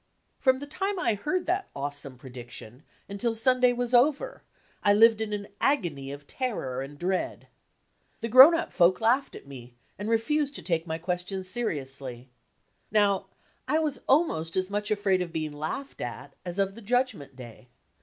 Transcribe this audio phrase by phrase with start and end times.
[0.39, 4.41] From the dme I heard that awesome prediction until Sun day was over
[4.83, 7.47] I lived in an agony of terror and dread.
[8.21, 12.29] The grown up folk laughed at me, and refused to take my ques tions seriously.
[12.89, 13.27] Now,
[13.67, 17.67] I was almost as much afraid of being laughed at as of the Judgment Day.